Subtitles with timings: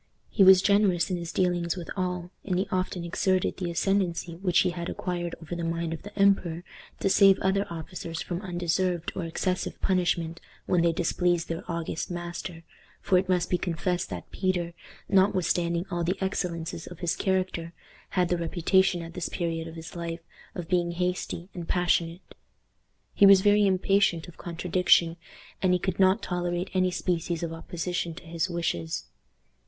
[0.31, 4.57] He was generous in his dealings with all, and he often exerted the ascendency which
[4.61, 6.63] he had acquired over the mind of the emperor
[7.01, 12.63] to save other officers from undeserved or excessive punishment when they displeased their august master;
[12.99, 14.73] for it must be confessed that Peter,
[15.07, 17.71] notwithstanding all the excellences of his character,
[18.09, 20.21] had the reputation at this period of his life
[20.55, 22.33] of being hasty and passionate.
[23.13, 25.17] He was very impatient of contradiction,
[25.61, 29.03] and he could not tolerate any species of opposition to his wishes.